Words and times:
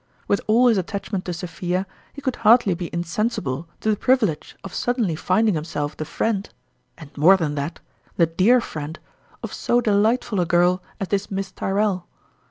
With 0.27 0.41
all 0.47 0.65
his 0.65 0.79
attachment 0.79 1.25
to 1.25 1.33
Sophia, 1.33 1.85
he 2.11 2.23
could 2.23 2.37
hardly 2.37 2.73
be 2.73 2.87
in 2.87 3.03
sensible 3.03 3.67
to 3.81 3.91
the 3.91 3.95
privilege 3.95 4.57
of 4.63 4.73
suddenly 4.73 5.15
finding 5.15 5.53
himself 5.53 5.95
the 5.95 6.05
friend 6.05 6.49
and 6.97 7.15
more 7.15 7.37
than 7.37 7.53
that, 7.53 7.79
the 8.17 8.25
dear 8.25 8.59
friend 8.61 8.97
of 9.43 9.53
so 9.53 9.79
delightful 9.79 10.39
a 10.41 10.45
girl 10.47 10.81
as 10.99 11.09
this 11.09 11.29
Miss 11.29 11.51
Tyrrell. 11.51 12.07